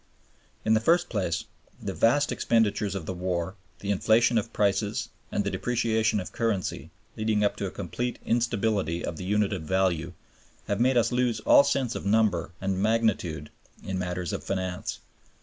In 0.65 0.73
the 0.73 0.79
first 0.79 1.09
place, 1.09 1.45
the 1.79 1.93
vast 1.93 2.31
expenditures 2.31 2.95
of 2.95 3.05
the 3.05 3.13
war, 3.13 3.53
the 3.81 3.91
inflation 3.91 4.39
of 4.39 4.51
prices, 4.51 5.09
and 5.31 5.43
the 5.43 5.51
depreciation 5.51 6.19
of 6.19 6.31
currency, 6.31 6.89
leading 7.15 7.43
up 7.43 7.55
to 7.57 7.67
a 7.67 7.69
complete 7.69 8.17
instability 8.25 9.05
of 9.05 9.17
the 9.17 9.25
unit 9.25 9.53
of 9.53 9.61
value, 9.61 10.13
have 10.67 10.79
made 10.79 10.97
us 10.97 11.11
lose 11.11 11.39
all 11.41 11.63
sense 11.63 11.93
of 11.93 12.03
number 12.03 12.49
and 12.59 12.81
magnitude 12.81 13.51
in 13.83 13.99
matters 13.99 14.33
of 14.33 14.43
finance. 14.43 15.01